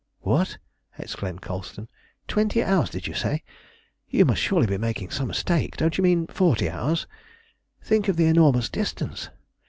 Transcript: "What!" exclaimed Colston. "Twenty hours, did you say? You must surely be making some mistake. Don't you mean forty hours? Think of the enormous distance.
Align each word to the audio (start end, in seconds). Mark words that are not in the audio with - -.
"What!" 0.21 0.57
exclaimed 0.97 1.43
Colston. 1.43 1.87
"Twenty 2.27 2.63
hours, 2.63 2.89
did 2.89 3.05
you 3.05 3.13
say? 3.13 3.43
You 4.09 4.25
must 4.25 4.41
surely 4.41 4.65
be 4.65 4.79
making 4.79 5.11
some 5.11 5.27
mistake. 5.27 5.77
Don't 5.77 5.95
you 5.95 6.03
mean 6.03 6.25
forty 6.25 6.71
hours? 6.71 7.05
Think 7.83 8.07
of 8.07 8.17
the 8.17 8.25
enormous 8.25 8.67
distance. 8.67 9.29